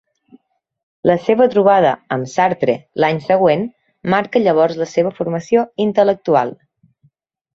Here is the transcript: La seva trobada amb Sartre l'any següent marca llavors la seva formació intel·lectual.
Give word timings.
La 1.09 1.15
seva 1.25 1.45
trobada 1.55 1.91
amb 2.15 2.31
Sartre 2.31 2.75
l'any 3.03 3.21
següent 3.27 3.67
marca 4.13 4.43
llavors 4.45 4.79
la 4.81 4.87
seva 4.95 5.13
formació 5.21 5.67
intel·lectual. 5.89 6.57